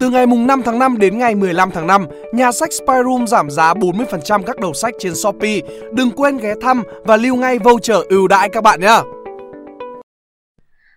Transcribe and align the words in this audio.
Từ 0.00 0.10
ngày 0.10 0.26
mùng 0.26 0.46
5 0.46 0.62
tháng 0.64 0.78
5 0.78 0.98
đến 0.98 1.18
ngày 1.18 1.34
15 1.34 1.70
tháng 1.70 1.86
5, 1.86 2.06
nhà 2.32 2.52
sách 2.52 2.72
Spyroom 2.72 3.26
giảm 3.26 3.50
giá 3.50 3.74
40% 3.74 4.42
các 4.42 4.60
đầu 4.60 4.74
sách 4.74 4.94
trên 4.98 5.14
Shopee. 5.14 5.60
Đừng 5.92 6.10
quên 6.10 6.36
ghé 6.36 6.54
thăm 6.60 6.82
và 7.04 7.16
lưu 7.16 7.36
ngay 7.36 7.58
voucher 7.58 7.96
ưu 8.08 8.28
đãi 8.28 8.48
các 8.48 8.62
bạn 8.64 8.80
nhé. 8.80 9.00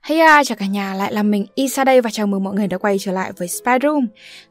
Hey 0.03 0.19
à, 0.19 0.43
chào 0.43 0.55
cả 0.59 0.65
nhà, 0.65 0.93
lại 0.93 1.13
là 1.13 1.23
mình 1.23 1.45
Isa 1.55 1.83
đây 1.83 2.01
và 2.01 2.09
chào 2.09 2.27
mừng 2.27 2.43
mọi 2.43 2.53
người 2.53 2.67
đã 2.67 2.77
quay 2.77 2.97
trở 2.99 3.11
lại 3.11 3.31
với 3.37 3.47
Spyroom. 3.47 4.07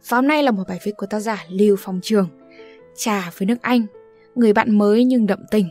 Và 0.09 0.17
hôm 0.17 0.29
nay 0.29 0.43
là 0.43 0.51
một 0.51 0.63
bài 0.69 0.79
viết 0.85 0.93
của 0.97 1.07
tác 1.07 1.21
giả 1.21 1.45
Lưu 1.49 1.77
Phong 1.79 2.01
Trường. 2.03 2.29
Trà 2.97 3.31
với 3.39 3.47
nước 3.47 3.63
Anh, 3.63 3.87
người 4.35 4.53
bạn 4.53 4.79
mới 4.79 5.05
nhưng 5.05 5.27
đậm 5.27 5.39
tình. 5.51 5.69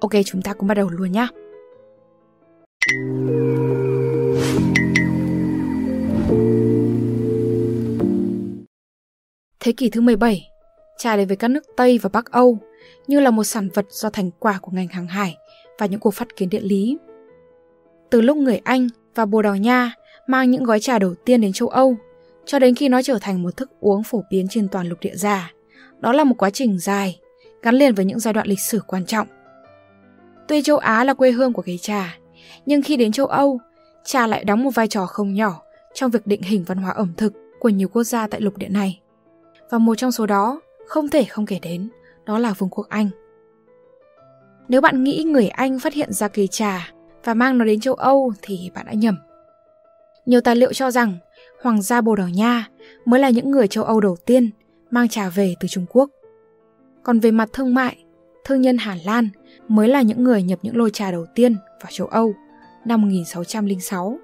Ok, 0.00 0.12
chúng 0.26 0.42
ta 0.42 0.52
cũng 0.52 0.68
bắt 0.68 0.74
đầu 0.74 0.88
luôn 0.88 1.12
nhé. 1.12 1.28
Thế 9.68 9.72
kỷ 9.72 9.90
thứ 9.90 10.00
17, 10.00 10.50
trà 10.98 11.16
đến 11.16 11.28
với 11.28 11.36
các 11.36 11.48
nước 11.48 11.64
Tây 11.76 11.98
và 11.98 12.10
Bắc 12.12 12.32
Âu 12.32 12.58
như 13.06 13.20
là 13.20 13.30
một 13.30 13.44
sản 13.44 13.68
vật 13.74 13.86
do 13.90 14.10
thành 14.10 14.30
quả 14.38 14.58
của 14.62 14.72
ngành 14.74 14.88
hàng 14.88 15.06
hải 15.06 15.36
và 15.78 15.86
những 15.86 16.00
cuộc 16.00 16.14
phát 16.14 16.36
kiến 16.36 16.48
địa 16.48 16.60
lý. 16.60 16.98
Từ 18.10 18.20
lúc 18.20 18.36
người 18.36 18.60
Anh 18.64 18.88
và 19.14 19.26
Bồ 19.26 19.42
Đào 19.42 19.56
Nha 19.56 19.94
mang 20.26 20.50
những 20.50 20.64
gói 20.64 20.80
trà 20.80 20.98
đầu 20.98 21.14
tiên 21.14 21.40
đến 21.40 21.52
châu 21.52 21.68
Âu, 21.68 21.96
cho 22.44 22.58
đến 22.58 22.74
khi 22.74 22.88
nó 22.88 23.02
trở 23.02 23.18
thành 23.20 23.42
một 23.42 23.56
thức 23.56 23.70
uống 23.80 24.02
phổ 24.02 24.24
biến 24.30 24.46
trên 24.50 24.68
toàn 24.68 24.88
lục 24.88 24.98
địa 25.00 25.14
già, 25.14 25.52
đó 26.00 26.12
là 26.12 26.24
một 26.24 26.34
quá 26.38 26.50
trình 26.50 26.78
dài, 26.78 27.18
gắn 27.62 27.74
liền 27.74 27.94
với 27.94 28.04
những 28.04 28.18
giai 28.18 28.34
đoạn 28.34 28.46
lịch 28.46 28.60
sử 28.60 28.80
quan 28.86 29.06
trọng. 29.06 29.26
Tuy 30.48 30.62
châu 30.62 30.76
Á 30.76 31.04
là 31.04 31.14
quê 31.14 31.30
hương 31.30 31.52
của 31.52 31.62
cây 31.62 31.78
trà, 31.78 32.18
nhưng 32.66 32.82
khi 32.82 32.96
đến 32.96 33.12
châu 33.12 33.26
Âu, 33.26 33.58
trà 34.04 34.26
lại 34.26 34.44
đóng 34.44 34.64
một 34.64 34.74
vai 34.74 34.88
trò 34.88 35.06
không 35.06 35.34
nhỏ 35.34 35.62
trong 35.94 36.10
việc 36.10 36.26
định 36.26 36.42
hình 36.42 36.64
văn 36.66 36.78
hóa 36.78 36.92
ẩm 36.92 37.12
thực 37.16 37.32
của 37.60 37.68
nhiều 37.68 37.88
quốc 37.88 38.04
gia 38.04 38.26
tại 38.26 38.40
lục 38.40 38.56
địa 38.56 38.68
này. 38.68 39.00
Và 39.70 39.78
một 39.78 39.94
trong 39.94 40.12
số 40.12 40.26
đó 40.26 40.60
không 40.86 41.08
thể 41.08 41.24
không 41.24 41.46
kể 41.46 41.58
đến, 41.62 41.88
đó 42.26 42.38
là 42.38 42.52
Vương 42.52 42.68
quốc 42.70 42.86
Anh. 42.88 43.10
Nếu 44.68 44.80
bạn 44.80 45.04
nghĩ 45.04 45.24
người 45.24 45.48
Anh 45.48 45.78
phát 45.78 45.92
hiện 45.92 46.12
ra 46.12 46.28
cây 46.28 46.46
trà 46.46 46.92
và 47.24 47.34
mang 47.34 47.58
nó 47.58 47.64
đến 47.64 47.80
châu 47.80 47.94
Âu 47.94 48.32
thì 48.42 48.70
bạn 48.74 48.86
đã 48.86 48.92
nhầm. 48.92 49.16
Nhiều 50.26 50.40
tài 50.40 50.56
liệu 50.56 50.72
cho 50.72 50.90
rằng 50.90 51.18
Hoàng 51.62 51.82
gia 51.82 52.00
Bồ 52.00 52.16
Đào 52.16 52.28
Nha 52.28 52.68
mới 53.04 53.20
là 53.20 53.30
những 53.30 53.50
người 53.50 53.68
châu 53.68 53.84
Âu 53.84 54.00
đầu 54.00 54.16
tiên 54.16 54.50
mang 54.90 55.08
trà 55.08 55.28
về 55.28 55.54
từ 55.60 55.68
Trung 55.68 55.86
Quốc. 55.88 56.10
Còn 57.02 57.20
về 57.20 57.30
mặt 57.30 57.48
thương 57.52 57.74
mại, 57.74 58.04
thương 58.44 58.60
nhân 58.60 58.78
Hà 58.78 58.96
Lan 59.04 59.28
mới 59.68 59.88
là 59.88 60.02
những 60.02 60.24
người 60.24 60.42
nhập 60.42 60.58
những 60.62 60.76
lô 60.76 60.88
trà 60.88 61.10
đầu 61.10 61.26
tiên 61.34 61.56
vào 61.82 61.90
châu 61.90 62.06
Âu 62.06 62.34
năm 62.84 63.02
1606. 63.02 64.18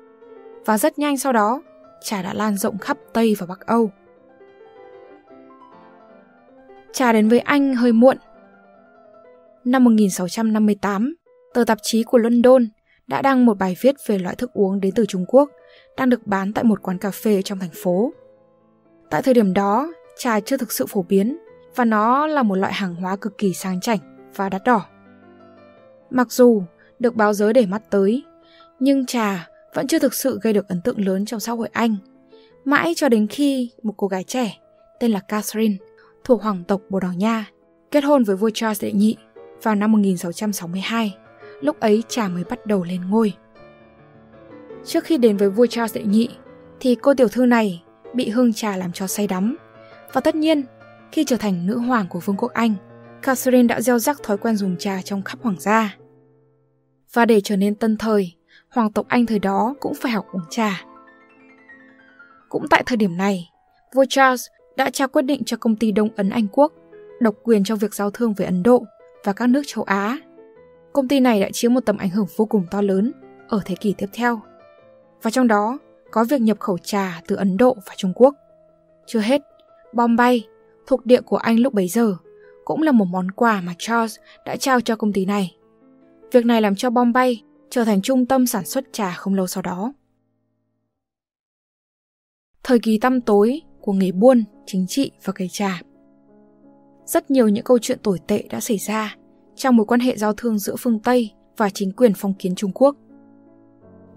Và 0.64 0.78
rất 0.78 0.98
nhanh 0.98 1.18
sau 1.18 1.32
đó, 1.32 1.62
trà 2.02 2.22
đã 2.22 2.34
lan 2.34 2.56
rộng 2.56 2.78
khắp 2.78 2.98
Tây 3.12 3.36
và 3.38 3.46
Bắc 3.46 3.66
Âu. 3.66 3.90
Trà 6.94 7.12
đến 7.12 7.28
với 7.28 7.38
Anh 7.40 7.74
hơi 7.74 7.92
muộn. 7.92 8.16
Năm 9.64 9.84
1658, 9.84 11.14
tờ 11.54 11.64
tạp 11.64 11.78
chí 11.82 12.02
của 12.02 12.18
London 12.18 12.66
đã 13.06 13.22
đăng 13.22 13.46
một 13.46 13.58
bài 13.58 13.76
viết 13.80 13.94
về 14.06 14.18
loại 14.18 14.36
thức 14.36 14.52
uống 14.52 14.80
đến 14.80 14.92
từ 14.94 15.06
Trung 15.06 15.24
Quốc 15.28 15.50
đang 15.96 16.10
được 16.10 16.26
bán 16.26 16.52
tại 16.52 16.64
một 16.64 16.82
quán 16.82 16.98
cà 16.98 17.10
phê 17.10 17.42
trong 17.42 17.58
thành 17.58 17.70
phố. 17.82 18.12
Tại 19.10 19.22
thời 19.22 19.34
điểm 19.34 19.54
đó, 19.54 19.92
trà 20.18 20.40
chưa 20.40 20.56
thực 20.56 20.72
sự 20.72 20.86
phổ 20.86 21.02
biến 21.02 21.38
và 21.76 21.84
nó 21.84 22.26
là 22.26 22.42
một 22.42 22.54
loại 22.54 22.72
hàng 22.72 22.94
hóa 22.94 23.16
cực 23.16 23.38
kỳ 23.38 23.54
sang 23.54 23.80
chảnh 23.80 24.30
và 24.36 24.48
đắt 24.48 24.64
đỏ. 24.64 24.86
Mặc 26.10 26.32
dù 26.32 26.62
được 26.98 27.14
báo 27.14 27.32
giới 27.32 27.52
để 27.52 27.66
mắt 27.66 27.82
tới, 27.90 28.24
nhưng 28.80 29.06
trà 29.06 29.48
vẫn 29.74 29.86
chưa 29.86 29.98
thực 29.98 30.14
sự 30.14 30.38
gây 30.42 30.52
được 30.52 30.68
ấn 30.68 30.80
tượng 30.80 31.06
lớn 31.06 31.24
trong 31.24 31.40
xã 31.40 31.52
hội 31.52 31.68
Anh. 31.72 31.96
Mãi 32.64 32.92
cho 32.96 33.08
đến 33.08 33.26
khi 33.26 33.70
một 33.82 33.94
cô 33.96 34.06
gái 34.06 34.24
trẻ 34.24 34.58
tên 35.00 35.10
là 35.10 35.20
Catherine 35.20 35.76
thuộc 36.24 36.42
hoàng 36.42 36.64
tộc 36.64 36.80
Bồ 36.90 37.00
Đào 37.00 37.12
Nha 37.12 37.46
kết 37.90 38.04
hôn 38.04 38.24
với 38.24 38.36
vua 38.36 38.50
Charles 38.54 38.82
đệ 38.82 38.92
nhị 38.92 39.16
vào 39.62 39.74
năm 39.74 39.92
1662. 39.92 41.16
Lúc 41.60 41.80
ấy 41.80 42.02
trà 42.08 42.28
mới 42.28 42.44
bắt 42.44 42.66
đầu 42.66 42.84
lên 42.84 43.10
ngôi. 43.10 43.32
Trước 44.84 45.04
khi 45.04 45.18
đến 45.18 45.36
với 45.36 45.50
vua 45.50 45.66
Charles 45.66 45.94
đệ 45.96 46.02
nhị 46.02 46.28
thì 46.80 46.94
cô 46.94 47.14
tiểu 47.14 47.28
thư 47.28 47.46
này 47.46 47.82
bị 48.14 48.28
hương 48.28 48.52
trà 48.52 48.76
làm 48.76 48.92
cho 48.92 49.06
say 49.06 49.26
đắm. 49.26 49.56
Và 50.12 50.20
tất 50.20 50.34
nhiên, 50.34 50.64
khi 51.12 51.24
trở 51.24 51.36
thành 51.36 51.66
nữ 51.66 51.78
hoàng 51.78 52.06
của 52.10 52.20
Vương 52.20 52.36
quốc 52.36 52.52
Anh, 52.52 52.74
Catherine 53.22 53.68
đã 53.68 53.80
gieo 53.80 53.98
rắc 53.98 54.22
thói 54.22 54.38
quen 54.38 54.56
dùng 54.56 54.76
trà 54.78 55.02
trong 55.02 55.22
khắp 55.22 55.38
hoàng 55.42 55.60
gia. 55.60 55.96
Và 57.12 57.24
để 57.24 57.40
trở 57.40 57.56
nên 57.56 57.74
tân 57.74 57.96
thời, 57.96 58.32
hoàng 58.70 58.92
tộc 58.92 59.06
Anh 59.08 59.26
thời 59.26 59.38
đó 59.38 59.74
cũng 59.80 59.94
phải 59.94 60.12
học 60.12 60.26
uống 60.32 60.44
trà. 60.50 60.84
Cũng 62.48 62.66
tại 62.70 62.82
thời 62.86 62.96
điểm 62.96 63.16
này, 63.16 63.50
vua 63.94 64.04
Charles 64.08 64.46
đã 64.76 64.90
trao 64.90 65.08
quyết 65.08 65.22
định 65.22 65.44
cho 65.44 65.56
công 65.56 65.76
ty 65.76 65.92
Đông 65.92 66.08
Ấn 66.16 66.30
Anh 66.30 66.46
Quốc 66.52 66.72
độc 67.20 67.34
quyền 67.42 67.64
trong 67.64 67.78
việc 67.78 67.94
giao 67.94 68.10
thương 68.10 68.34
với 68.34 68.46
Ấn 68.46 68.62
Độ 68.62 68.84
và 69.24 69.32
các 69.32 69.46
nước 69.46 69.62
châu 69.66 69.84
Á. 69.84 70.18
Công 70.92 71.08
ty 71.08 71.20
này 71.20 71.40
đã 71.40 71.48
chiếm 71.52 71.74
một 71.74 71.80
tầm 71.86 71.96
ảnh 71.96 72.10
hưởng 72.10 72.26
vô 72.36 72.44
cùng 72.44 72.66
to 72.70 72.80
lớn 72.80 73.12
ở 73.48 73.60
thế 73.64 73.74
kỷ 73.80 73.94
tiếp 73.98 74.06
theo. 74.12 74.40
Và 75.22 75.30
trong 75.30 75.48
đó 75.48 75.78
có 76.10 76.24
việc 76.24 76.40
nhập 76.40 76.60
khẩu 76.60 76.78
trà 76.78 77.20
từ 77.26 77.36
Ấn 77.36 77.56
Độ 77.56 77.76
và 77.86 77.94
Trung 77.96 78.12
Quốc. 78.14 78.34
Chưa 79.06 79.20
hết, 79.20 79.42
Bombay, 79.92 80.46
thuộc 80.86 81.06
địa 81.06 81.20
của 81.20 81.36
Anh 81.36 81.60
lúc 81.60 81.72
bấy 81.72 81.88
giờ, 81.88 82.16
cũng 82.64 82.82
là 82.82 82.92
một 82.92 83.04
món 83.04 83.30
quà 83.30 83.60
mà 83.60 83.74
Charles 83.78 84.16
đã 84.46 84.56
trao 84.56 84.80
cho 84.80 84.96
công 84.96 85.12
ty 85.12 85.24
này. 85.24 85.56
Việc 86.32 86.46
này 86.46 86.62
làm 86.62 86.74
cho 86.74 86.90
Bombay 86.90 87.42
trở 87.70 87.84
thành 87.84 88.02
trung 88.02 88.26
tâm 88.26 88.46
sản 88.46 88.64
xuất 88.64 88.84
trà 88.92 89.14
không 89.14 89.34
lâu 89.34 89.46
sau 89.46 89.62
đó. 89.62 89.92
Thời 92.62 92.78
kỳ 92.78 92.98
tăm 92.98 93.20
tối 93.20 93.60
của 93.84 93.92
nghề 93.92 94.12
buôn, 94.12 94.44
chính 94.66 94.86
trị 94.86 95.10
và 95.24 95.32
cây 95.32 95.48
trà. 95.48 95.82
Rất 97.06 97.30
nhiều 97.30 97.48
những 97.48 97.64
câu 97.64 97.78
chuyện 97.78 97.98
tồi 98.02 98.18
tệ 98.26 98.44
đã 98.50 98.60
xảy 98.60 98.78
ra 98.78 99.16
trong 99.54 99.76
mối 99.76 99.86
quan 99.86 100.00
hệ 100.00 100.16
giao 100.16 100.32
thương 100.32 100.58
giữa 100.58 100.74
phương 100.78 101.00
Tây 101.00 101.30
và 101.56 101.70
chính 101.70 101.92
quyền 101.92 102.12
phong 102.16 102.34
kiến 102.34 102.54
Trung 102.54 102.70
Quốc. 102.74 102.96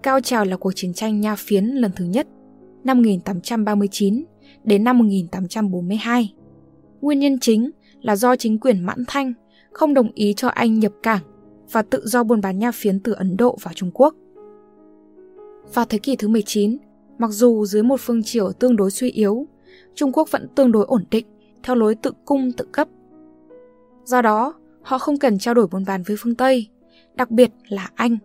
Cao 0.02 0.20
trào 0.20 0.44
là 0.44 0.56
cuộc 0.56 0.72
chiến 0.74 0.94
tranh 0.94 1.20
Nha 1.20 1.36
Phiến 1.36 1.64
lần 1.64 1.90
thứ 1.96 2.04
nhất 2.04 2.26
năm 2.84 2.98
1839 2.98 4.24
đến 4.64 4.84
năm 4.84 4.98
1842. 4.98 6.34
Nguyên 7.00 7.18
nhân 7.18 7.38
chính 7.40 7.70
là 8.00 8.16
do 8.16 8.36
chính 8.36 8.58
quyền 8.58 8.80
Mãn 8.80 9.04
Thanh 9.08 9.32
không 9.72 9.94
đồng 9.94 10.10
ý 10.14 10.34
cho 10.36 10.48
Anh 10.48 10.78
nhập 10.78 10.92
cảng 11.02 11.22
và 11.72 11.82
tự 11.82 12.06
do 12.06 12.24
buôn 12.24 12.40
bán 12.40 12.58
nha 12.58 12.72
phiến 12.72 13.00
từ 13.00 13.12
Ấn 13.12 13.36
Độ 13.36 13.58
vào 13.62 13.74
Trung 13.74 13.90
Quốc. 13.94 14.14
Vào 15.74 15.84
thế 15.84 15.98
kỷ 15.98 16.16
thứ 16.16 16.28
19, 16.28 16.78
mặc 17.18 17.30
dù 17.30 17.66
dưới 17.66 17.82
một 17.82 18.00
phương 18.00 18.22
triều 18.22 18.52
tương 18.52 18.76
đối 18.76 18.90
suy 18.90 19.10
yếu, 19.10 19.46
Trung 19.98 20.12
Quốc 20.12 20.30
vẫn 20.30 20.48
tương 20.54 20.72
đối 20.72 20.84
ổn 20.84 21.04
định 21.10 21.26
theo 21.62 21.76
lối 21.76 21.94
tự 21.94 22.12
cung 22.24 22.52
tự 22.52 22.64
cấp. 22.72 22.88
Do 24.04 24.22
đó, 24.22 24.54
họ 24.82 24.98
không 24.98 25.18
cần 25.18 25.38
trao 25.38 25.54
đổi 25.54 25.66
buôn 25.66 25.84
bán 25.86 26.02
với 26.02 26.16
phương 26.20 26.34
Tây, 26.34 26.68
đặc 27.14 27.30
biệt 27.30 27.50
là 27.68 27.90
Anh. 27.94 28.18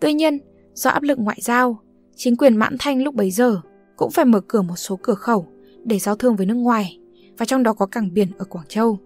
Tuy 0.00 0.12
nhiên, 0.12 0.38
do 0.74 0.90
áp 0.90 1.02
lực 1.02 1.18
ngoại 1.18 1.38
giao, 1.40 1.78
chính 2.16 2.36
quyền 2.36 2.56
Mãn 2.56 2.76
Thanh 2.78 3.02
lúc 3.02 3.14
bấy 3.14 3.30
giờ 3.30 3.60
cũng 3.96 4.10
phải 4.10 4.24
mở 4.24 4.40
cửa 4.40 4.62
một 4.62 4.76
số 4.76 4.98
cửa 5.02 5.14
khẩu 5.14 5.46
để 5.84 5.98
giao 5.98 6.16
thương 6.16 6.36
với 6.36 6.46
nước 6.46 6.54
ngoài, 6.54 6.98
và 7.38 7.46
trong 7.46 7.62
đó 7.62 7.72
có 7.72 7.86
cảng 7.86 8.14
biển 8.14 8.28
ở 8.38 8.44
Quảng 8.44 8.66
Châu. 8.68 8.98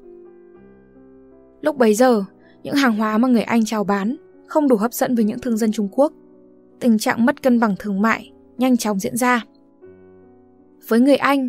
Lúc 1.61 1.77
bấy 1.77 1.95
giờ, 1.95 2.25
những 2.63 2.75
hàng 2.75 2.97
hóa 2.97 3.19
mà 3.19 3.29
người 3.29 3.43
Anh 3.43 3.65
chào 3.65 3.85
bán 3.85 4.17
không 4.47 4.69
đủ 4.69 4.77
hấp 4.77 4.93
dẫn 4.93 5.15
với 5.15 5.25
những 5.25 5.39
thương 5.39 5.57
dân 5.57 5.73
Trung 5.73 5.89
Quốc. 5.93 6.13
Tình 6.81 6.99
trạng 6.99 7.27
mất 7.27 7.43
cân 7.43 7.61
bằng 7.61 7.75
thương 7.79 8.03
mại 8.03 8.33
nhanh 8.59 8.77
chóng 8.77 8.99
diễn 8.99 9.17
ra. 9.17 9.45
Với 10.89 11.01
người 11.01 11.17
Anh, 11.17 11.49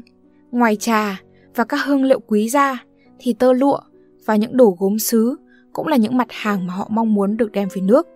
ngoài 0.52 0.76
trà 0.76 1.22
và 1.56 1.64
các 1.64 1.78
hương 1.86 2.04
liệu 2.04 2.20
quý 2.20 2.50
ra 2.50 2.84
thì 3.20 3.34
tơ 3.34 3.54
lụa 3.54 3.80
và 4.26 4.36
những 4.36 4.58
đồ 4.58 4.76
gốm 4.80 5.00
sứ 5.00 5.36
cũng 5.74 5.88
là 5.88 5.98
những 5.98 6.18
mặt 6.18 6.28
hàng 6.30 6.68
mà 6.68 6.74
họ 6.74 6.88
mong 6.92 7.14
muốn 7.14 7.38
được 7.38 7.52
đem 7.52 7.68
về 7.74 7.82
nước. 7.82 8.08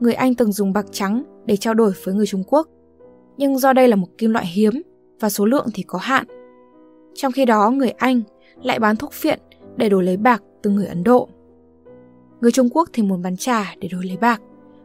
Người 0.00 0.14
Anh 0.14 0.34
từng 0.34 0.52
dùng 0.52 0.72
bạc 0.72 0.86
trắng 0.92 1.22
để 1.46 1.56
trao 1.56 1.74
đổi 1.74 1.92
với 2.04 2.14
người 2.14 2.26
Trung 2.26 2.44
Quốc, 2.46 2.68
nhưng 3.36 3.58
do 3.58 3.72
đây 3.72 3.88
là 3.88 3.96
một 3.96 4.08
kim 4.18 4.30
loại 4.30 4.46
hiếm 4.46 4.82
và 5.20 5.30
số 5.30 5.46
lượng 5.46 5.66
thì 5.74 5.82
có 5.82 5.98
hạn. 5.98 6.26
Trong 7.14 7.32
khi 7.32 7.44
đó, 7.44 7.70
người 7.70 7.90
Anh 7.90 8.22
lại 8.62 8.78
bán 8.78 8.96
thuốc 8.96 9.12
phiện 9.12 9.40
để 9.76 9.88
đổi 9.88 10.04
lấy 10.04 10.16
bạc 10.16 10.42
từ 10.62 10.70
người 10.70 10.86
Ấn 10.86 11.04
Độ. 11.04 11.28
Người 12.40 12.52
Trung 12.52 12.68
Quốc 12.72 12.88
thì 12.92 13.02
muốn 13.02 13.22
bán 13.22 13.36
trà 13.36 13.74
để 13.80 13.88
đổi 13.88 14.04
lấy 14.04 14.16
bạc 14.16 14.40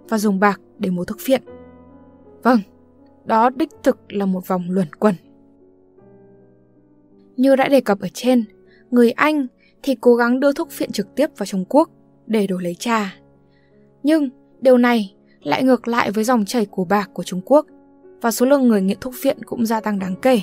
và 0.10 0.18
dùng 0.18 0.40
bạc 0.40 0.62
để 0.80 0.90
mua 0.90 1.06
thuốc 1.06 1.18
phiện. 1.20 1.42
Vâng, 2.44 2.60
đó 3.26 3.50
đích 3.50 3.70
thực 3.84 3.98
là 4.10 4.26
một 4.26 4.48
vòng 4.48 4.64
luẩn 4.70 4.88
quẩn. 5.00 5.16
Như 7.38 7.56
đã 7.56 7.68
đề 7.68 7.82
cập 7.82 8.00
ở 8.00 8.08
trên, 8.14 8.44
người 8.92 9.12
Anh 9.12 9.48
thì 9.84 9.96
cố 10.02 10.16
gắng 10.16 10.40
đưa 10.40 10.54
thuốc 10.54 10.72
phiện 10.72 10.92
trực 10.92 11.16
tiếp 11.16 11.30
vào 11.38 11.46
Trung 11.46 11.66
Quốc 11.70 11.90
để 12.28 12.48
đổi 12.48 12.64
lấy 12.64 12.76
trà. 12.76 13.16
Nhưng 14.04 14.30
điều 14.62 14.78
này 14.78 15.14
lại 15.44 15.64
ngược 15.64 15.88
lại 15.88 16.12
với 16.12 16.24
dòng 16.24 16.46
chảy 16.46 16.66
của 16.66 16.86
bạc 16.86 17.10
của 17.14 17.24
Trung 17.24 17.42
Quốc 17.46 17.66
và 18.22 18.32
số 18.32 18.46
lượng 18.46 18.68
người 18.68 18.82
nghiện 18.82 18.98
thuốc 19.02 19.14
phiện 19.22 19.44
cũng 19.44 19.66
gia 19.66 19.82
tăng 19.82 20.00
đáng 20.00 20.16
kể. 20.22 20.40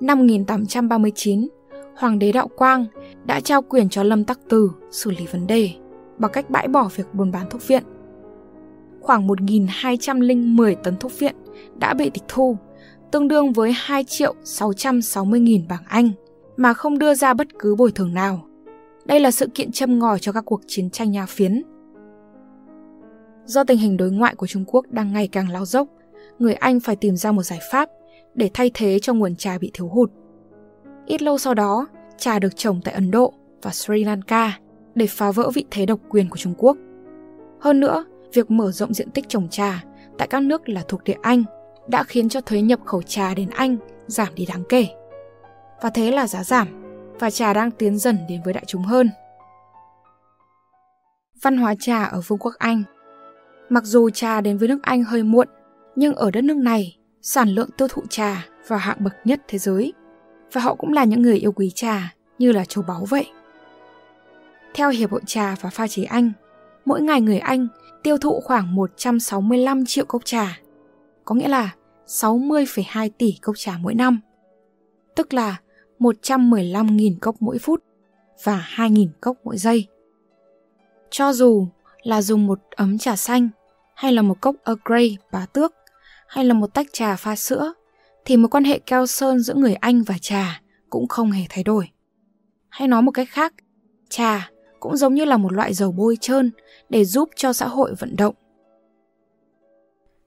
Năm 0.00 0.18
1839, 0.18 1.48
Hoàng 1.96 2.18
đế 2.18 2.32
Đạo 2.32 2.48
Quang 2.48 2.86
đã 3.24 3.40
trao 3.40 3.62
quyền 3.62 3.88
cho 3.88 4.02
Lâm 4.02 4.24
Tắc 4.24 4.38
Từ 4.48 4.70
xử 4.90 5.10
lý 5.10 5.26
vấn 5.32 5.46
đề 5.46 5.70
bằng 6.18 6.30
cách 6.32 6.50
bãi 6.50 6.68
bỏ 6.68 6.88
việc 6.96 7.14
buôn 7.14 7.32
bán 7.32 7.50
thuốc 7.50 7.60
phiện. 7.60 7.82
Khoảng 9.00 9.28
1.210 9.28 10.74
tấn 10.74 10.96
thuốc 10.96 11.12
phiện 11.12 11.36
đã 11.78 11.94
bị 11.94 12.10
tịch 12.10 12.24
thu 12.28 12.56
tương 13.12 13.28
đương 13.28 13.52
với 13.52 13.72
2 13.76 14.04
triệu 14.04 14.34
660 14.44 15.40
nghìn 15.40 15.68
bảng 15.68 15.84
Anh, 15.88 16.10
mà 16.56 16.74
không 16.74 16.98
đưa 16.98 17.14
ra 17.14 17.34
bất 17.34 17.46
cứ 17.58 17.74
bồi 17.74 17.92
thường 17.92 18.14
nào. 18.14 18.46
Đây 19.04 19.20
là 19.20 19.30
sự 19.30 19.46
kiện 19.54 19.72
châm 19.72 19.98
ngòi 19.98 20.18
cho 20.18 20.32
các 20.32 20.44
cuộc 20.46 20.60
chiến 20.66 20.90
tranh 20.90 21.10
nhà 21.10 21.26
phiến. 21.26 21.62
Do 23.44 23.64
tình 23.64 23.78
hình 23.78 23.96
đối 23.96 24.10
ngoại 24.10 24.34
của 24.34 24.46
Trung 24.46 24.64
Quốc 24.66 24.86
đang 24.90 25.12
ngày 25.12 25.28
càng 25.28 25.50
lao 25.50 25.64
dốc, 25.64 25.88
người 26.38 26.54
Anh 26.54 26.80
phải 26.80 26.96
tìm 26.96 27.16
ra 27.16 27.32
một 27.32 27.42
giải 27.42 27.58
pháp 27.72 27.88
để 28.34 28.50
thay 28.54 28.70
thế 28.74 28.98
cho 28.98 29.14
nguồn 29.14 29.36
trà 29.36 29.58
bị 29.58 29.70
thiếu 29.74 29.88
hụt. 29.88 30.10
Ít 31.06 31.22
lâu 31.22 31.38
sau 31.38 31.54
đó, 31.54 31.86
trà 32.18 32.38
được 32.38 32.56
trồng 32.56 32.80
tại 32.84 32.94
Ấn 32.94 33.10
Độ 33.10 33.32
và 33.62 33.70
Sri 33.70 34.04
Lanka 34.04 34.58
để 34.94 35.06
phá 35.06 35.30
vỡ 35.30 35.50
vị 35.54 35.64
thế 35.70 35.86
độc 35.86 36.00
quyền 36.08 36.28
của 36.30 36.36
Trung 36.36 36.54
Quốc. 36.58 36.76
Hơn 37.60 37.80
nữa, 37.80 38.04
việc 38.32 38.50
mở 38.50 38.72
rộng 38.72 38.94
diện 38.94 39.10
tích 39.10 39.28
trồng 39.28 39.48
trà 39.48 39.84
tại 40.18 40.28
các 40.28 40.42
nước 40.42 40.68
là 40.68 40.82
thuộc 40.88 41.04
địa 41.04 41.16
Anh 41.22 41.44
đã 41.88 42.04
khiến 42.04 42.28
cho 42.28 42.40
thuế 42.40 42.60
nhập 42.60 42.80
khẩu 42.84 43.02
trà 43.02 43.34
đến 43.34 43.50
Anh 43.50 43.76
giảm 44.06 44.34
đi 44.34 44.46
đáng 44.46 44.62
kể. 44.68 44.86
Và 45.82 45.90
thế 45.90 46.10
là 46.12 46.26
giá 46.26 46.44
giảm, 46.44 46.68
và 47.18 47.30
trà 47.30 47.52
đang 47.52 47.70
tiến 47.70 47.98
dần 47.98 48.18
đến 48.28 48.40
với 48.44 48.54
đại 48.54 48.64
chúng 48.66 48.82
hơn. 48.82 49.10
Văn 51.42 51.56
hóa 51.56 51.74
trà 51.80 52.04
ở 52.04 52.20
Vương 52.26 52.38
quốc 52.38 52.54
Anh 52.58 52.82
Mặc 53.68 53.84
dù 53.84 54.10
trà 54.10 54.40
đến 54.40 54.58
với 54.58 54.68
nước 54.68 54.78
Anh 54.82 55.04
hơi 55.04 55.22
muộn, 55.22 55.48
nhưng 55.96 56.14
ở 56.14 56.30
đất 56.30 56.44
nước 56.44 56.56
này, 56.56 56.96
sản 57.22 57.48
lượng 57.48 57.70
tiêu 57.78 57.88
thụ 57.88 58.02
trà 58.10 58.46
vào 58.68 58.78
hạng 58.78 58.96
bậc 59.00 59.14
nhất 59.24 59.40
thế 59.48 59.58
giới. 59.58 59.92
Và 60.52 60.60
họ 60.60 60.74
cũng 60.74 60.92
là 60.92 61.04
những 61.04 61.22
người 61.22 61.36
yêu 61.36 61.52
quý 61.52 61.70
trà 61.74 62.14
như 62.38 62.52
là 62.52 62.64
châu 62.64 62.84
báu 62.88 63.04
vậy. 63.04 63.26
Theo 64.74 64.90
Hiệp 64.90 65.10
hội 65.10 65.20
Trà 65.26 65.54
và 65.60 65.70
Pha 65.70 65.88
chế 65.88 66.04
Anh, 66.04 66.32
mỗi 66.84 67.00
ngày 67.00 67.20
người 67.20 67.38
Anh 67.38 67.68
tiêu 68.02 68.18
thụ 68.18 68.40
khoảng 68.40 68.74
165 68.74 69.86
triệu 69.86 70.04
cốc 70.04 70.24
trà, 70.24 70.58
có 71.26 71.34
nghĩa 71.34 71.48
là 71.48 71.74
60,2 72.06 73.10
tỷ 73.18 73.38
cốc 73.42 73.54
trà 73.58 73.78
mỗi 73.80 73.94
năm, 73.94 74.20
tức 75.14 75.34
là 75.34 75.60
115.000 75.98 77.16
cốc 77.20 77.36
mỗi 77.40 77.58
phút 77.58 77.82
và 78.44 78.68
2.000 78.76 79.08
cốc 79.20 79.36
mỗi 79.44 79.58
giây. 79.58 79.86
Cho 81.10 81.32
dù 81.32 81.68
là 82.02 82.22
dùng 82.22 82.46
một 82.46 82.60
ấm 82.70 82.98
trà 82.98 83.16
xanh 83.16 83.48
hay 83.94 84.12
là 84.12 84.22
một 84.22 84.40
cốc 84.40 84.56
Earl 84.64 84.80
Grey 84.84 85.16
bá 85.32 85.46
tước 85.46 85.74
hay 86.28 86.44
là 86.44 86.54
một 86.54 86.74
tách 86.74 86.86
trà 86.92 87.16
pha 87.16 87.36
sữa 87.36 87.72
thì 88.24 88.36
mối 88.36 88.48
quan 88.48 88.64
hệ 88.64 88.78
keo 88.78 89.06
sơn 89.06 89.40
giữa 89.40 89.54
người 89.54 89.74
Anh 89.74 90.02
và 90.02 90.14
trà 90.20 90.60
cũng 90.90 91.08
không 91.08 91.30
hề 91.30 91.42
thay 91.48 91.64
đổi. 91.64 91.90
Hay 92.68 92.88
nói 92.88 93.02
một 93.02 93.12
cách 93.12 93.28
khác, 93.30 93.54
trà 94.08 94.50
cũng 94.80 94.96
giống 94.96 95.14
như 95.14 95.24
là 95.24 95.36
một 95.36 95.52
loại 95.52 95.74
dầu 95.74 95.92
bôi 95.92 96.16
trơn 96.20 96.50
để 96.88 97.04
giúp 97.04 97.28
cho 97.36 97.52
xã 97.52 97.66
hội 97.66 97.94
vận 97.98 98.16
động. 98.16 98.34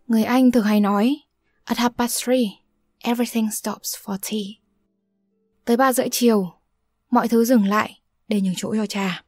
Người 0.10 0.24
Anh 0.24 0.52
thường 0.52 0.64
hay 0.64 0.80
nói, 0.80 1.18
at 1.64 1.78
half 1.78 1.90
past 1.90 2.26
three, 2.26 2.44
everything 3.00 3.52
stops 3.52 3.96
for 4.04 4.18
tea. 4.22 4.58
Tới 5.66 5.78
ba 5.78 5.94
rưỡi 5.94 6.08
chiều, 6.12 6.54
mọi 7.12 7.28
thứ 7.28 7.46
dừng 7.46 7.66
lại 7.66 8.00
để 8.28 8.42
nhường 8.42 8.54
chỗ 8.58 8.76
cho 8.76 8.86
trà. 8.86 9.24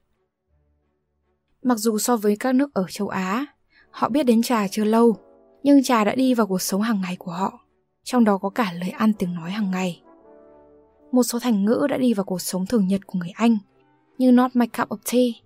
Mặc 1.64 1.76
dù 1.78 1.98
so 1.98 2.18
với 2.18 2.36
các 2.36 2.56
nước 2.56 2.74
ở 2.74 2.86
châu 2.90 3.08
Á, 3.08 3.46
họ 3.92 4.10
biết 4.10 4.24
đến 4.24 4.42
trà 4.42 4.68
chưa 4.68 4.84
lâu, 4.84 5.16
nhưng 5.64 5.84
trà 5.84 6.04
đã 6.04 6.16
đi 6.16 6.34
vào 6.34 6.48
cuộc 6.48 6.62
sống 6.62 6.82
hàng 6.82 7.02
ngày 7.02 7.16
của 7.16 7.32
họ, 7.32 7.60
trong 8.04 8.24
đó 8.24 8.38
có 8.38 8.50
cả 8.50 8.74
lời 8.74 8.90
ăn 8.90 9.14
tiếng 9.14 9.34
nói 9.34 9.52
hàng 9.52 9.72
ngày. 9.72 10.02
Một 11.12 11.24
số 11.24 11.40
thành 11.40 11.66
ngữ 11.66 11.88
đã 11.90 11.98
đi 11.98 12.14
vào 12.14 12.24
cuộc 12.24 12.42
sống 12.42 12.66
thường 12.66 12.88
nhật 12.88 13.02
của 13.06 13.20
người 13.20 13.32
Anh, 13.36 13.58
như 14.18 14.32
not 14.32 14.56
my 14.56 14.68
cup 14.68 14.90
of 14.90 14.98
tea, 15.12 15.42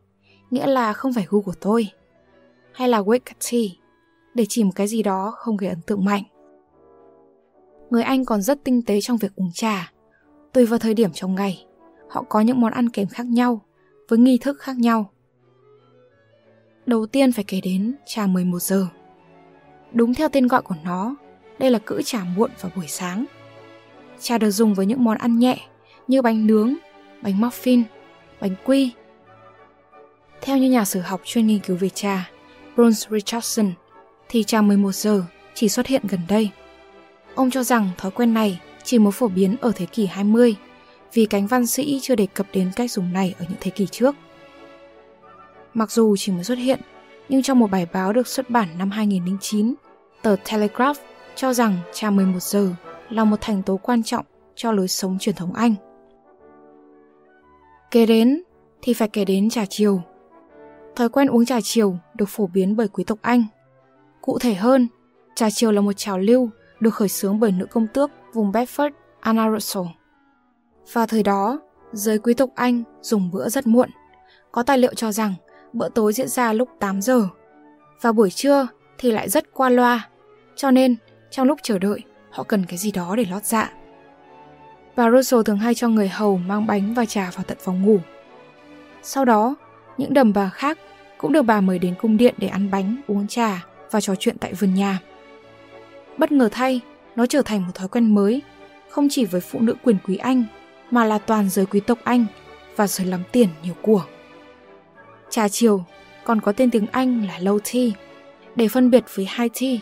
nghĩa 0.49 0.67
là 0.67 0.93
không 0.93 1.13
phải 1.13 1.25
gu 1.29 1.41
của 1.41 1.55
tôi, 1.61 1.88
hay 2.73 2.89
là 2.89 3.01
wake 3.01 3.33
tea, 3.51 3.84
để 4.35 4.45
chỉ 4.49 4.63
một 4.63 4.71
cái 4.75 4.87
gì 4.87 5.03
đó 5.03 5.33
không 5.37 5.57
gây 5.57 5.69
ấn 5.69 5.81
tượng 5.81 6.05
mạnh. 6.05 6.23
Người 7.89 8.03
Anh 8.03 8.25
còn 8.25 8.41
rất 8.41 8.63
tinh 8.63 8.81
tế 8.81 9.01
trong 9.01 9.17
việc 9.17 9.35
uống 9.35 9.51
trà, 9.53 9.91
tùy 10.53 10.65
vào 10.65 10.79
thời 10.79 10.93
điểm 10.93 11.11
trong 11.13 11.35
ngày, 11.35 11.65
họ 12.09 12.23
có 12.29 12.41
những 12.41 12.61
món 12.61 12.73
ăn 12.73 12.89
kèm 12.89 13.07
khác 13.07 13.25
nhau, 13.25 13.61
với 14.09 14.19
nghi 14.19 14.37
thức 14.37 14.59
khác 14.59 14.77
nhau. 14.77 15.09
Đầu 16.85 17.05
tiên 17.05 17.31
phải 17.31 17.43
kể 17.43 17.61
đến 17.63 17.95
trà 18.05 18.27
11 18.27 18.59
giờ. 18.59 18.87
Đúng 19.93 20.13
theo 20.13 20.29
tên 20.29 20.47
gọi 20.47 20.61
của 20.61 20.75
nó, 20.83 21.15
đây 21.59 21.71
là 21.71 21.79
cữ 21.79 22.01
trà 22.01 22.23
muộn 22.23 22.51
vào 22.61 22.71
buổi 22.75 22.88
sáng. 22.88 23.25
Trà 24.19 24.38
được 24.38 24.51
dùng 24.51 24.73
với 24.73 24.85
những 24.85 25.03
món 25.03 25.17
ăn 25.17 25.39
nhẹ 25.39 25.57
như 26.07 26.21
bánh 26.21 26.47
nướng, 26.47 26.73
bánh 27.21 27.41
muffin, 27.41 27.83
bánh 28.41 28.55
quy. 28.65 28.91
Theo 30.41 30.57
như 30.57 30.69
nhà 30.69 30.85
sử 30.85 30.99
học 30.99 31.21
chuyên 31.23 31.47
nghiên 31.47 31.59
cứu 31.59 31.77
về 31.79 31.89
trà, 31.89 32.29
Bruce 32.75 33.07
Richardson, 33.09 33.71
thì 34.35 34.43
trà 34.43 34.61
11 34.61 34.95
giờ 34.95 35.23
chỉ 35.53 35.69
xuất 35.69 35.87
hiện 35.87 36.01
gần 36.09 36.19
đây. 36.27 36.49
Ông 37.35 37.51
cho 37.51 37.63
rằng 37.63 37.89
thói 37.97 38.11
quen 38.11 38.33
này 38.33 38.61
chỉ 38.83 38.99
mới 38.99 39.11
phổ 39.11 39.27
biến 39.27 39.55
ở 39.61 39.71
thế 39.75 39.85
kỷ 39.85 40.05
20 40.05 40.55
vì 41.13 41.25
cánh 41.25 41.47
văn 41.47 41.67
sĩ 41.67 41.99
chưa 42.01 42.15
đề 42.15 42.27
cập 42.33 42.47
đến 42.53 42.71
cách 42.75 42.91
dùng 42.91 43.13
này 43.13 43.35
ở 43.39 43.45
những 43.49 43.57
thế 43.59 43.71
kỷ 43.71 43.85
trước. 43.85 44.15
Mặc 45.73 45.91
dù 45.91 46.15
chỉ 46.17 46.31
mới 46.31 46.43
xuất 46.43 46.57
hiện, 46.57 46.79
nhưng 47.29 47.41
trong 47.41 47.59
một 47.59 47.71
bài 47.71 47.87
báo 47.93 48.13
được 48.13 48.27
xuất 48.27 48.49
bản 48.49 48.67
năm 48.77 48.91
2009, 48.91 49.73
tờ 50.21 50.35
Telegraph 50.51 50.99
cho 51.35 51.53
rằng 51.53 51.77
trà 51.93 52.09
11 52.09 52.41
giờ 52.41 52.69
là 53.09 53.23
một 53.23 53.38
thành 53.41 53.63
tố 53.63 53.77
quan 53.77 54.03
trọng 54.03 54.25
cho 54.55 54.71
lối 54.71 54.88
sống 54.88 55.17
truyền 55.19 55.35
thống 55.35 55.53
Anh. 55.53 55.75
Kế 57.91 58.05
đến 58.05 58.43
thì 58.81 58.93
phải 58.93 59.07
kể 59.07 59.25
đến 59.25 59.49
trà 59.49 59.65
chiều. 59.65 60.01
Thói 60.95 61.09
quen 61.09 61.27
uống 61.27 61.45
trà 61.45 61.59
chiều 61.63 61.97
được 62.13 62.29
phổ 62.29 62.47
biến 62.47 62.75
bởi 62.75 62.88
quý 62.88 63.03
tộc 63.03 63.19
Anh. 63.21 63.45
Cụ 64.25 64.39
thể 64.39 64.54
hơn, 64.54 64.88
trà 65.36 65.50
chiều 65.50 65.72
là 65.72 65.81
một 65.81 65.94
trào 65.94 66.19
lưu 66.19 66.50
được 66.80 66.94
khởi 66.94 67.10
xướng 67.10 67.39
bởi 67.39 67.51
nữ 67.51 67.66
công 67.66 67.88
tước 67.88 68.12
vùng 68.33 68.51
Bedford, 68.51 68.92
Anna 69.19 69.51
Russell. 69.51 69.86
Vào 70.94 71.07
thời 71.07 71.24
đó, 71.24 71.60
giới 71.92 72.19
quý 72.19 72.33
tộc 72.33 72.50
Anh 72.56 72.83
dùng 73.01 73.31
bữa 73.31 73.50
rất 73.50 73.68
muộn. 73.68 73.89
Có 74.51 74.63
tài 74.63 74.77
liệu 74.77 74.94
cho 74.94 75.12
rằng 75.12 75.33
bữa 75.74 75.89
tối 75.89 76.13
diễn 76.13 76.27
ra 76.27 76.54
lúc 76.54 76.69
8 76.80 77.01
giờ. 77.01 77.27
Và 78.01 78.12
buổi 78.12 78.30
trưa 78.30 78.68
thì 78.98 79.12
lại 79.12 79.30
rất 79.30 79.54
qua 79.54 79.69
loa, 79.69 80.10
cho 80.56 80.72
nên 80.72 80.95
trong 81.31 81.48
lúc 81.48 81.60
chờ 81.63 81.80
đợi, 81.80 82.00
họ 82.30 82.44
cần 82.44 82.66
cái 82.66 82.77
gì 82.77 82.92
đó 82.92 83.16
để 83.16 83.25
lót 83.31 83.45
dạ. 83.45 83.74
Bà 84.95 85.12
Russell 85.12 85.44
thường 85.44 85.57
hay 85.57 85.74
cho 85.74 85.89
người 85.89 86.07
hầu 86.07 86.38
mang 86.38 86.68
bánh 86.68 86.94
và 86.94 87.06
trà 87.06 87.31
vào 87.36 87.44
tận 87.48 87.57
phòng 87.62 87.86
ngủ. 87.86 88.00
Sau 89.04 89.25
đó, 89.25 89.56
những 89.98 90.13
đầm 90.13 90.33
bà 90.33 90.50
khác 90.50 90.80
cũng 91.18 91.33
được 91.33 91.42
bà 91.42 91.62
mời 91.62 91.80
đến 91.80 91.95
cung 92.01 92.18
điện 92.18 92.36
để 92.38 92.48
ăn 92.48 92.72
bánh, 92.72 93.01
uống 93.07 93.27
trà 93.27 93.66
và 93.91 94.01
trò 94.01 94.15
chuyện 94.15 94.37
tại 94.37 94.53
vườn 94.53 94.73
nhà. 94.73 94.99
Bất 96.17 96.31
ngờ 96.31 96.49
thay, 96.51 96.81
nó 97.15 97.25
trở 97.25 97.41
thành 97.41 97.65
một 97.65 97.71
thói 97.75 97.87
quen 97.87 98.15
mới, 98.15 98.41
không 98.89 99.07
chỉ 99.11 99.25
với 99.25 99.41
phụ 99.41 99.59
nữ 99.59 99.75
quyền 99.83 99.97
quý 100.05 100.17
Anh, 100.17 100.43
mà 100.91 101.05
là 101.05 101.17
toàn 101.17 101.50
giới 101.50 101.65
quý 101.65 101.79
tộc 101.79 101.98
Anh 102.03 102.25
và 102.75 102.88
giới 102.88 103.07
lắm 103.07 103.24
tiền 103.31 103.50
nhiều 103.63 103.74
của. 103.81 104.05
Trà 105.29 105.50
chiều 105.50 105.83
còn 106.24 106.41
có 106.41 106.51
tên 106.51 106.71
tiếng 106.71 106.88
Anh 106.88 107.27
là 107.27 107.39
low 107.39 107.60
tea, 107.60 107.91
để 108.55 108.67
phân 108.67 108.91
biệt 108.91 109.03
với 109.15 109.27
high 109.38 109.51
tea. 109.60 109.77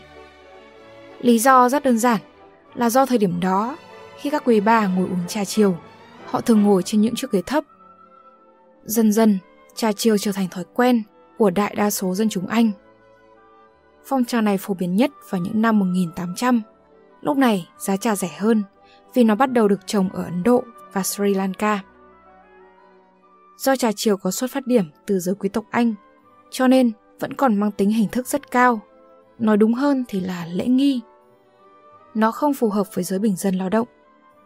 Lý 1.22 1.39
do 1.39 1.70
rất 1.70 1.84
đơn 1.84 1.98
giản 1.98 2.22
là 2.75 2.89
do 2.89 3.06
thời 3.06 3.18
điểm 3.18 3.39
đó, 3.39 3.78
khi 4.18 4.30
các 4.30 4.44
quý 4.46 4.60
bà 4.60 4.88
ngồi 4.88 5.06
uống 5.06 5.28
trà 5.28 5.46
chiều, 5.46 5.78
họ 6.25 6.42
thường 6.42 6.63
ngồi 6.63 6.84
trên 6.84 7.01
những 7.01 7.16
chiếc 7.16 7.32
ghế 7.32 7.42
thấp. 7.42 7.63
Dần 8.84 9.12
dần, 9.12 9.39
trà 9.75 9.92
chiều 9.92 10.18
trở 10.18 10.32
thành 10.32 10.48
thói 10.50 10.63
quen 10.74 11.04
của 11.38 11.50
đại 11.50 11.75
đa 11.75 11.89
số 11.89 12.16
dân 12.16 12.30
chúng 12.30 12.48
Anh. 12.48 12.72
Phong 14.06 14.26
trào 14.26 14.42
này 14.42 14.58
phổ 14.58 14.74
biến 14.74 14.96
nhất 14.96 15.12
vào 15.30 15.42
những 15.42 15.62
năm 15.62 15.80
1800. 15.80 16.62
Lúc 17.22 17.38
này 17.38 17.68
giá 17.78 17.98
trà 17.98 18.16
rẻ 18.16 18.30
hơn 18.40 18.64
vì 19.14 19.24
nó 19.24 19.36
bắt 19.36 19.52
đầu 19.52 19.68
được 19.68 19.88
trồng 19.88 20.10
ở 20.10 20.24
Ấn 20.24 20.44
Độ 20.44 20.64
và 20.94 21.04
Sri 21.04 21.34
Lanka. 21.34 21.80
Do 23.58 23.76
trà 23.76 23.92
chiều 23.96 24.18
có 24.18 24.32
xuất 24.32 24.52
phát 24.52 24.68
điểm 24.68 24.86
từ 25.06 25.20
giới 25.20 25.36
quý 25.36 25.50
tộc 25.50 25.66
Anh, 25.70 25.94
cho 26.52 26.68
nên 26.68 26.92
vẫn 27.20 27.34
còn 27.34 27.56
mang 27.56 27.72
tính 27.72 27.90
hình 27.90 28.10
thức 28.10 28.28
rất 28.28 28.52
cao. 28.52 28.82
Nói 29.40 29.58
đúng 29.58 29.74
hơn 29.74 30.04
thì 30.08 30.20
là 30.20 30.48
lễ 30.54 30.66
nghi. 30.66 31.02
Nó 32.14 32.32
không 32.32 32.54
phù 32.54 32.70
hợp 32.70 32.96
với 32.96 33.04
giới 33.04 33.20
bình 33.20 33.36
dân 33.36 33.56
lao 33.56 33.70
động. 33.70 33.88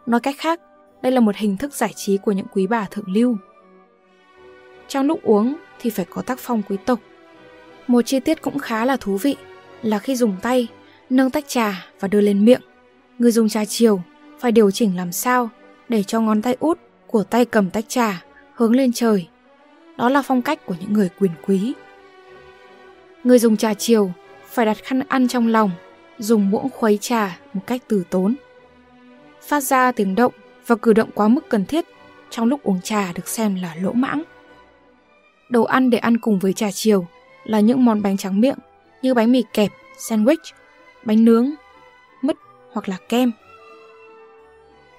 Nói 0.06 0.20
cách 0.20 0.34
khác, 0.38 0.60
đây 1.02 1.12
là 1.12 1.20
một 1.20 1.36
hình 1.36 1.56
thức 1.56 1.74
giải 1.74 1.92
trí 1.96 2.18
của 2.18 2.32
những 2.32 2.46
quý 2.52 2.66
bà 2.66 2.86
thượng 2.90 3.10
lưu. 3.10 3.36
Trong 4.88 5.06
lúc 5.06 5.22
uống 5.22 5.56
thì 5.80 5.90
phải 5.90 6.06
có 6.10 6.22
tác 6.22 6.38
phong 6.38 6.62
quý 6.68 6.76
tộc. 6.86 6.98
Một 7.86 8.02
chi 8.02 8.20
tiết 8.20 8.42
cũng 8.42 8.58
khá 8.58 8.84
là 8.84 8.96
thú 8.96 9.16
vị 9.16 9.36
là 9.82 9.98
khi 9.98 10.16
dùng 10.16 10.36
tay, 10.42 10.68
nâng 11.10 11.30
tách 11.30 11.48
trà 11.48 11.86
và 12.00 12.08
đưa 12.08 12.20
lên 12.20 12.44
miệng, 12.44 12.60
người 13.18 13.32
dùng 13.32 13.48
trà 13.48 13.64
chiều 13.64 14.02
phải 14.38 14.52
điều 14.52 14.70
chỉnh 14.70 14.96
làm 14.96 15.12
sao 15.12 15.50
để 15.88 16.02
cho 16.02 16.20
ngón 16.20 16.42
tay 16.42 16.56
út 16.60 16.78
của 17.06 17.22
tay 17.22 17.44
cầm 17.44 17.70
tách 17.70 17.84
trà 17.88 18.22
hướng 18.54 18.76
lên 18.76 18.92
trời. 18.92 19.28
Đó 19.96 20.08
là 20.08 20.22
phong 20.22 20.42
cách 20.42 20.66
của 20.66 20.74
những 20.80 20.92
người 20.92 21.08
quyền 21.20 21.32
quý. 21.46 21.72
Người 23.24 23.38
dùng 23.38 23.56
trà 23.56 23.74
chiều 23.74 24.12
phải 24.50 24.66
đặt 24.66 24.76
khăn 24.84 25.02
ăn 25.08 25.28
trong 25.28 25.46
lòng, 25.46 25.70
dùng 26.18 26.50
muỗng 26.50 26.68
khuấy 26.70 26.98
trà 26.98 27.38
một 27.54 27.60
cách 27.66 27.82
từ 27.88 28.04
tốn. 28.10 28.34
Phát 29.42 29.60
ra 29.60 29.92
tiếng 29.92 30.14
động 30.14 30.32
và 30.66 30.76
cử 30.76 30.92
động 30.92 31.10
quá 31.14 31.28
mức 31.28 31.48
cần 31.48 31.64
thiết 31.64 31.84
trong 32.30 32.46
lúc 32.46 32.62
uống 32.62 32.80
trà 32.82 33.12
được 33.12 33.28
xem 33.28 33.54
là 33.54 33.74
lỗ 33.82 33.92
mãng. 33.92 34.22
Đồ 35.50 35.62
ăn 35.64 35.90
để 35.90 35.98
ăn 35.98 36.18
cùng 36.18 36.38
với 36.38 36.52
trà 36.52 36.70
chiều 36.70 37.06
là 37.44 37.60
những 37.60 37.84
món 37.84 38.02
bánh 38.02 38.16
trắng 38.16 38.40
miệng 38.40 38.58
như 39.02 39.14
bánh 39.14 39.32
mì 39.32 39.44
kẹp, 39.52 39.70
sandwich, 39.96 40.52
bánh 41.04 41.24
nướng, 41.24 41.50
mứt 42.22 42.36
hoặc 42.72 42.88
là 42.88 42.96
kem. 43.08 43.32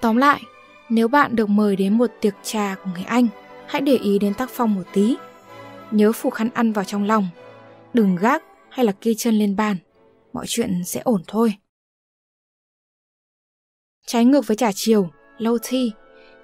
Tóm 0.01 0.17
lại, 0.17 0.41
nếu 0.89 1.07
bạn 1.07 1.35
được 1.35 1.49
mời 1.49 1.75
đến 1.75 1.97
một 1.97 2.11
tiệc 2.21 2.33
trà 2.43 2.75
của 2.75 2.89
người 2.93 3.03
Anh, 3.03 3.27
hãy 3.67 3.81
để 3.81 3.97
ý 3.97 4.19
đến 4.19 4.33
tác 4.33 4.49
phong 4.49 4.75
một 4.75 4.83
tí. 4.93 5.15
Nhớ 5.91 6.11
phủ 6.11 6.29
khăn 6.29 6.49
ăn 6.53 6.73
vào 6.73 6.85
trong 6.85 7.03
lòng, 7.03 7.27
đừng 7.93 8.15
gác 8.15 8.43
hay 8.69 8.85
là 8.85 8.91
kê 8.91 9.13
chân 9.13 9.39
lên 9.39 9.55
bàn, 9.55 9.77
mọi 10.33 10.45
chuyện 10.47 10.83
sẽ 10.85 11.01
ổn 11.01 11.21
thôi. 11.27 11.53
Trái 14.07 14.25
ngược 14.25 14.47
với 14.47 14.57
trà 14.57 14.71
chiều, 14.75 15.09
low 15.37 15.57
tea, 15.57 15.81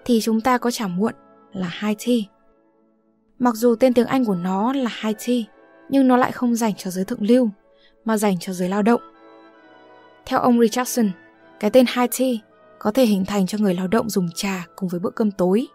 thì 0.05 0.19
chúng 0.21 0.41
ta 0.41 0.57
có 0.57 0.71
trà 0.71 0.87
muộn 0.87 1.13
là 1.53 1.71
high 1.81 1.97
tea. 2.05 2.17
Mặc 3.39 3.55
dù 3.55 3.75
tên 3.75 3.93
tiếng 3.93 4.07
Anh 4.07 4.25
của 4.25 4.35
nó 4.35 4.73
là 4.73 4.91
high 5.01 5.17
tea, 5.25 5.43
nhưng 5.89 6.07
nó 6.07 6.17
lại 6.17 6.31
không 6.31 6.55
dành 6.55 6.73
cho 6.77 6.91
giới 6.91 7.05
thượng 7.05 7.21
lưu, 7.21 7.49
mà 8.05 8.17
dành 8.17 8.39
cho 8.39 8.53
giới 8.53 8.69
lao 8.69 8.81
động. 8.81 9.01
Theo 10.25 10.39
ông 10.39 10.59
Richardson, 10.59 11.11
cái 11.59 11.71
tên 11.71 11.85
high 11.95 12.09
tea 12.19 12.35
có 12.79 12.91
thể 12.91 13.05
hình 13.05 13.25
thành 13.25 13.47
cho 13.47 13.57
người 13.57 13.73
lao 13.73 13.87
động 13.87 14.09
dùng 14.09 14.29
trà 14.35 14.65
cùng 14.75 14.89
với 14.89 14.99
bữa 14.99 15.09
cơm 15.09 15.31
tối, 15.31 15.67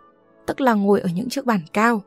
tức 0.47 0.61
là 0.61 0.75
ngồi 0.75 1.01
ở 1.01 1.09
những 1.15 1.29
chiếc 1.29 1.47
bàn 1.47 1.61
cao. 1.73 2.03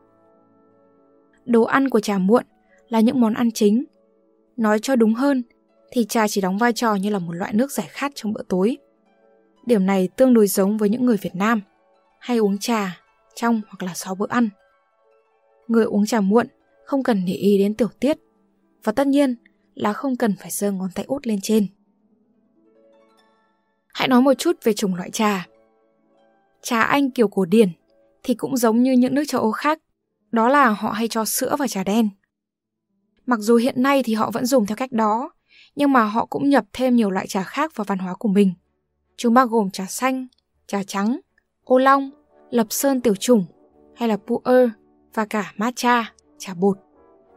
Đồ 1.45 1.63
ăn 1.63 1.89
của 1.89 1.99
trà 1.99 2.17
muộn 2.17 2.43
là 2.89 2.99
những 2.99 3.21
món 3.21 3.33
ăn 3.33 3.51
chính. 3.51 3.83
Nói 4.57 4.79
cho 4.79 4.95
đúng 4.95 5.13
hơn 5.13 5.43
thì 5.91 6.05
trà 6.05 6.27
chỉ 6.27 6.41
đóng 6.41 6.57
vai 6.57 6.73
trò 6.73 6.95
như 6.95 7.09
là 7.09 7.19
một 7.19 7.31
loại 7.31 7.53
nước 7.53 7.71
giải 7.71 7.87
khát 7.89 8.11
trong 8.15 8.33
bữa 8.33 8.43
tối. 8.49 8.77
Điểm 9.65 9.85
này 9.85 10.09
tương 10.15 10.33
đối 10.33 10.47
giống 10.47 10.77
với 10.77 10.89
những 10.89 11.05
người 11.05 11.17
Việt 11.21 11.35
Nam 11.35 11.61
hay 12.19 12.37
uống 12.37 12.57
trà 12.57 12.99
trong 13.35 13.61
hoặc 13.67 13.83
là 13.83 13.93
sau 13.95 14.15
bữa 14.15 14.27
ăn. 14.29 14.49
Người 15.67 15.85
uống 15.85 16.05
trà 16.05 16.21
muộn 16.21 16.47
không 16.85 17.03
cần 17.03 17.25
để 17.25 17.33
ý 17.33 17.57
đến 17.57 17.73
tiểu 17.73 17.89
tiết 17.99 18.17
và 18.83 18.91
tất 18.91 19.07
nhiên 19.07 19.35
là 19.75 19.93
không 19.93 20.15
cần 20.15 20.35
phải 20.39 20.51
giơ 20.51 20.71
ngón 20.71 20.89
tay 20.95 21.05
út 21.07 21.27
lên 21.27 21.39
trên. 21.41 21.67
Hãy 23.93 24.07
nói 24.07 24.21
một 24.21 24.33
chút 24.33 24.57
về 24.63 24.73
chủng 24.73 24.95
loại 24.95 25.11
trà. 25.11 25.47
Trà 26.61 26.81
Anh 26.81 27.11
kiểu 27.11 27.27
cổ 27.27 27.45
điển 27.45 27.69
thì 28.23 28.33
cũng 28.33 28.57
giống 28.57 28.83
như 28.83 28.91
những 28.91 29.15
nước 29.15 29.23
châu 29.27 29.41
Âu 29.41 29.51
khác, 29.51 29.79
đó 30.31 30.49
là 30.49 30.69
họ 30.69 30.91
hay 30.91 31.07
cho 31.07 31.25
sữa 31.25 31.55
vào 31.59 31.67
trà 31.67 31.83
đen. 31.83 32.09
Mặc 33.25 33.39
dù 33.39 33.55
hiện 33.55 33.83
nay 33.83 34.03
thì 34.03 34.13
họ 34.13 34.31
vẫn 34.31 34.45
dùng 34.45 34.65
theo 34.65 34.75
cách 34.75 34.91
đó, 34.91 35.33
nhưng 35.75 35.91
mà 35.91 36.03
họ 36.03 36.25
cũng 36.25 36.49
nhập 36.49 36.65
thêm 36.73 36.95
nhiều 36.95 37.11
loại 37.11 37.27
trà 37.27 37.43
khác 37.43 37.75
vào 37.75 37.85
văn 37.85 37.97
hóa 37.97 38.13
của 38.13 38.29
mình. 38.29 38.53
Chúng 39.17 39.33
bao 39.33 39.47
gồm 39.47 39.71
trà 39.71 39.85
xanh, 39.85 40.27
trà 40.67 40.83
trắng, 40.83 41.19
ô 41.63 41.77
long, 41.77 42.11
lập 42.49 42.67
sơn 42.69 43.01
tiểu 43.01 43.15
chủng 43.15 43.45
hay 43.95 44.09
là 44.09 44.17
pu'er 44.27 44.69
và 45.13 45.25
cả 45.25 45.53
matcha, 45.57 46.13
trà 46.45 46.53
bột 46.53 46.77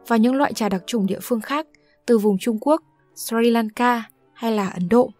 và 0.07 0.17
những 0.17 0.35
loại 0.35 0.53
trà 0.53 0.69
đặc 0.69 0.83
trùng 0.85 1.05
địa 1.05 1.19
phương 1.21 1.41
khác 1.41 1.67
từ 2.05 2.17
vùng 2.17 2.37
Trung 2.37 2.57
Quốc, 2.61 2.81
Sri 3.15 3.51
Lanka 3.51 4.03
hay 4.33 4.51
là 4.51 4.67
Ấn 4.67 4.89
Độ. 4.89 5.11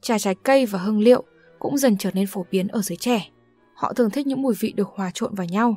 Trà 0.00 0.18
trái 0.18 0.34
cây 0.42 0.66
và 0.66 0.78
hương 0.78 1.00
liệu 1.00 1.24
cũng 1.58 1.78
dần 1.78 1.96
trở 1.98 2.10
nên 2.14 2.26
phổ 2.26 2.46
biến 2.50 2.68
ở 2.68 2.82
giới 2.82 2.96
trẻ. 2.96 3.30
Họ 3.74 3.92
thường 3.92 4.10
thích 4.10 4.26
những 4.26 4.42
mùi 4.42 4.54
vị 4.60 4.72
được 4.76 4.88
hòa 4.88 5.10
trộn 5.14 5.34
vào 5.34 5.46
nhau. 5.46 5.76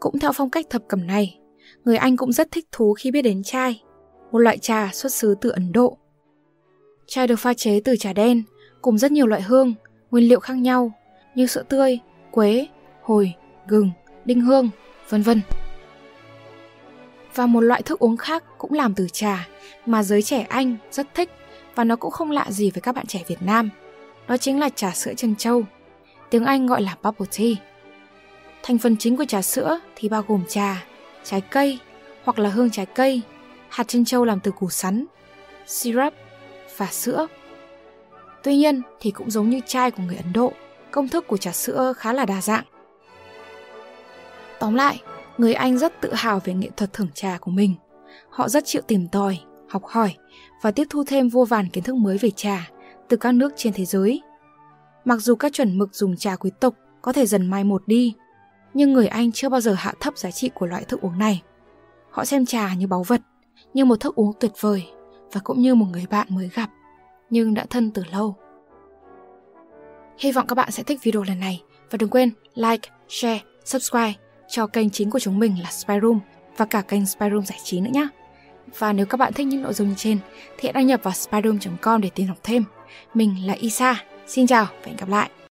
Cũng 0.00 0.18
theo 0.18 0.32
phong 0.32 0.50
cách 0.50 0.66
thập 0.70 0.82
cẩm 0.88 1.06
này, 1.06 1.38
người 1.84 1.96
Anh 1.96 2.16
cũng 2.16 2.32
rất 2.32 2.48
thích 2.50 2.66
thú 2.72 2.94
khi 2.94 3.10
biết 3.10 3.22
đến 3.22 3.42
chai, 3.42 3.82
một 4.32 4.38
loại 4.38 4.58
trà 4.58 4.90
xuất 4.92 5.12
xứ 5.12 5.34
từ 5.40 5.50
Ấn 5.50 5.72
Độ. 5.72 5.98
Chai 7.06 7.26
được 7.26 7.36
pha 7.36 7.54
chế 7.54 7.80
từ 7.84 7.96
trà 7.96 8.12
đen 8.12 8.42
cùng 8.82 8.98
rất 8.98 9.12
nhiều 9.12 9.26
loại 9.26 9.42
hương, 9.42 9.74
nguyên 10.10 10.28
liệu 10.28 10.40
khác 10.40 10.54
nhau 10.54 10.92
như 11.34 11.46
sữa 11.46 11.62
tươi, 11.68 11.98
quế, 12.30 12.66
hồi, 13.02 13.34
gừng, 13.66 13.90
đinh 14.24 14.40
hương, 14.40 14.70
vân 15.08 15.22
vân. 15.22 15.40
Và 17.34 17.46
một 17.46 17.60
loại 17.60 17.82
thức 17.82 17.98
uống 17.98 18.16
khác 18.16 18.44
cũng 18.58 18.72
làm 18.72 18.94
từ 18.94 19.08
trà 19.12 19.48
mà 19.86 20.02
giới 20.02 20.22
trẻ 20.22 20.46
Anh 20.48 20.76
rất 20.90 21.06
thích 21.14 21.30
và 21.74 21.84
nó 21.84 21.96
cũng 21.96 22.10
không 22.10 22.30
lạ 22.30 22.46
gì 22.48 22.70
với 22.70 22.80
các 22.80 22.94
bạn 22.94 23.06
trẻ 23.06 23.22
Việt 23.26 23.42
Nam. 23.42 23.70
Đó 24.28 24.36
chính 24.36 24.60
là 24.60 24.68
trà 24.68 24.90
sữa 24.90 25.12
chân 25.16 25.36
châu. 25.36 25.62
Tiếng 26.30 26.44
Anh 26.44 26.66
gọi 26.66 26.82
là 26.82 26.96
bubble 27.02 27.26
tea. 27.38 27.54
Thành 28.62 28.78
phần 28.78 28.96
chính 28.96 29.16
của 29.16 29.24
trà 29.24 29.42
sữa 29.42 29.80
thì 29.96 30.08
bao 30.08 30.24
gồm 30.28 30.42
trà, 30.48 30.84
trái 31.24 31.40
cây 31.40 31.78
hoặc 32.24 32.38
là 32.38 32.50
hương 32.50 32.70
trái 32.70 32.86
cây, 32.86 33.20
hạt 33.68 33.88
chân 33.88 34.04
châu 34.04 34.24
làm 34.24 34.40
từ 34.40 34.50
củ 34.50 34.70
sắn, 34.70 35.04
syrup 35.66 36.14
và 36.76 36.86
sữa. 36.86 37.26
Tuy 38.42 38.56
nhiên 38.56 38.82
thì 39.00 39.10
cũng 39.10 39.30
giống 39.30 39.50
như 39.50 39.60
chai 39.66 39.90
của 39.90 40.02
người 40.02 40.16
Ấn 40.16 40.32
Độ, 40.32 40.52
công 40.90 41.08
thức 41.08 41.26
của 41.26 41.36
trà 41.36 41.52
sữa 41.52 41.92
khá 41.96 42.12
là 42.12 42.24
đa 42.24 42.40
dạng. 42.40 42.64
Tóm 44.58 44.74
lại, 44.74 45.02
người 45.38 45.54
Anh 45.54 45.78
rất 45.78 46.00
tự 46.00 46.14
hào 46.14 46.40
về 46.44 46.54
nghệ 46.54 46.70
thuật 46.76 46.92
thưởng 46.92 47.08
trà 47.14 47.38
của 47.40 47.50
mình. 47.50 47.74
Họ 48.30 48.48
rất 48.48 48.64
chịu 48.66 48.82
tìm 48.86 49.08
tòi, 49.08 49.38
học 49.68 49.84
hỏi 49.84 50.14
và 50.62 50.70
tiếp 50.70 50.86
thu 50.90 51.04
thêm 51.06 51.28
vô 51.28 51.44
vàn 51.44 51.68
kiến 51.68 51.84
thức 51.84 51.96
mới 51.96 52.18
về 52.18 52.30
trà 52.30 52.70
từ 53.08 53.16
các 53.16 53.32
nước 53.32 53.52
trên 53.56 53.72
thế 53.72 53.84
giới. 53.84 54.22
Mặc 55.04 55.16
dù 55.16 55.34
các 55.34 55.52
chuẩn 55.52 55.78
mực 55.78 55.94
dùng 55.94 56.16
trà 56.16 56.36
quý 56.36 56.50
tộc 56.60 56.74
có 57.02 57.12
thể 57.12 57.26
dần 57.26 57.46
mai 57.46 57.64
một 57.64 57.82
đi, 57.86 58.14
nhưng 58.74 58.92
người 58.92 59.06
Anh 59.06 59.32
chưa 59.32 59.48
bao 59.48 59.60
giờ 59.60 59.74
hạ 59.78 59.94
thấp 60.00 60.18
giá 60.18 60.30
trị 60.30 60.50
của 60.54 60.66
loại 60.66 60.84
thức 60.84 61.00
uống 61.00 61.18
này. 61.18 61.42
Họ 62.10 62.24
xem 62.24 62.46
trà 62.46 62.74
như 62.74 62.86
báu 62.86 63.02
vật, 63.02 63.20
như 63.74 63.84
một 63.84 64.00
thức 64.00 64.14
uống 64.14 64.32
tuyệt 64.40 64.52
vời 64.60 64.86
và 65.32 65.40
cũng 65.44 65.60
như 65.60 65.74
một 65.74 65.86
người 65.92 66.06
bạn 66.10 66.26
mới 66.30 66.50
gặp, 66.54 66.70
nhưng 67.30 67.54
đã 67.54 67.66
thân 67.70 67.90
từ 67.90 68.02
lâu. 68.12 68.36
Hy 70.18 70.32
vọng 70.32 70.46
các 70.46 70.54
bạn 70.54 70.70
sẽ 70.70 70.82
thích 70.82 71.00
video 71.02 71.22
lần 71.22 71.40
này 71.40 71.62
và 71.90 71.96
đừng 71.96 72.10
quên 72.10 72.30
like, 72.54 72.90
share, 73.08 73.40
subscribe 73.64 74.23
cho 74.48 74.66
kênh 74.66 74.90
chính 74.90 75.10
của 75.10 75.18
chúng 75.18 75.38
mình 75.38 75.56
là 75.62 75.70
Spyroom 75.70 76.20
và 76.56 76.64
cả 76.64 76.82
kênh 76.82 77.06
Spyroom 77.06 77.44
giải 77.44 77.58
trí 77.64 77.80
nữa 77.80 77.90
nhé. 77.92 78.08
Và 78.78 78.92
nếu 78.92 79.06
các 79.06 79.16
bạn 79.16 79.32
thích 79.32 79.46
những 79.46 79.62
nội 79.62 79.74
dung 79.74 79.88
như 79.88 79.94
trên, 79.96 80.18
thì 80.58 80.68
hãy 80.68 80.72
đăng 80.72 80.86
nhập 80.86 81.00
vào 81.02 81.14
spyroom.com 81.14 82.00
để 82.00 82.10
tìm 82.14 82.26
học 82.26 82.38
thêm. 82.42 82.64
Mình 83.14 83.46
là 83.46 83.54
Isa. 83.54 84.04
Xin 84.26 84.46
chào 84.46 84.64
và 84.64 84.86
hẹn 84.86 84.96
gặp 84.96 85.08
lại. 85.08 85.30